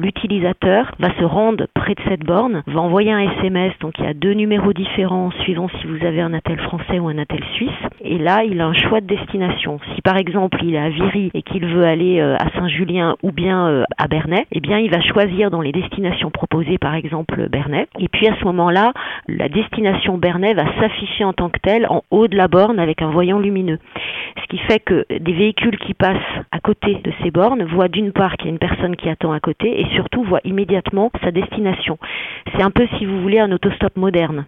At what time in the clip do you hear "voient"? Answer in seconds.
27.64-27.88, 30.24-30.40